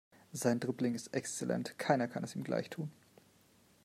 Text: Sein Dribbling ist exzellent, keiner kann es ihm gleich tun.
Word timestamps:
Sein 0.33 0.59
Dribbling 0.59 0.95
ist 0.95 1.13
exzellent, 1.13 1.77
keiner 1.77 2.07
kann 2.07 2.23
es 2.23 2.35
ihm 2.35 2.43
gleich 2.43 2.71
tun. 2.71 2.89